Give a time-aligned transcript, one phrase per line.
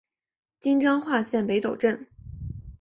[0.59, 2.07] 今彰化县北斗镇。